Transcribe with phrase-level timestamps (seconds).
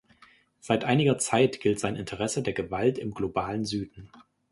[0.59, 4.09] Seit einiger Zeit gilt sein Interesse der Gewalt im Globalen Süden.